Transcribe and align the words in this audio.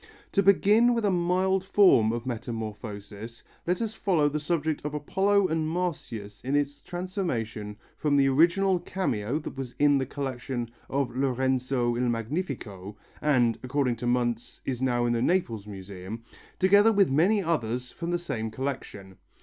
To 0.31 0.41
begin 0.41 0.95
with 0.95 1.05
a 1.05 1.11
mild 1.11 1.63
form 1.63 2.11
of 2.11 2.25
metamorphosis, 2.25 3.43
let 3.67 3.83
us 3.83 3.93
follow 3.93 4.29
the 4.29 4.39
subject 4.39 4.81
of 4.83 4.95
Apollo 4.95 5.49
and 5.49 5.69
Marsyas 5.69 6.41
in 6.43 6.55
its 6.55 6.81
transformation 6.81 7.77
from 7.97 8.17
the 8.17 8.27
original 8.27 8.79
cameo 8.79 9.37
that 9.37 9.55
was 9.55 9.75
in 9.77 9.99
the 9.99 10.07
collection 10.07 10.71
of 10.89 11.15
Lorenzo 11.15 11.95
il 11.95 12.09
Magnifico 12.09 12.97
and, 13.21 13.59
according 13.61 13.95
to 13.97 14.07
Muntz, 14.07 14.59
is 14.65 14.81
now 14.81 15.05
in 15.05 15.13
the 15.13 15.21
Naples 15.21 15.67
Museum, 15.67 16.23
together 16.57 16.91
with 16.91 17.11
many 17.11 17.43
others 17.43 17.91
from 17.91 18.09
the 18.09 18.17
same 18.17 18.49
collection. 18.49 19.17